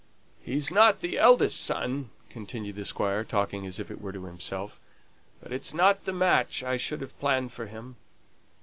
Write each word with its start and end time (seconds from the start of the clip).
"He's 0.41 0.71
not 0.71 1.01
the 1.01 1.19
eldest 1.19 1.63
son," 1.63 2.09
continued 2.31 2.75
the 2.75 2.85
Squire, 2.85 3.23
talking 3.23 3.67
as 3.67 3.79
it 3.79 4.01
were 4.01 4.11
to 4.11 4.23
himself. 4.25 4.79
"But 5.43 5.53
it's 5.53 5.75
not 5.75 6.05
the 6.05 6.11
match 6.13 6.63
I 6.63 6.75
should 6.75 7.01
have 7.01 7.19
planned 7.19 7.51
for 7.53 7.67
him. 7.67 7.97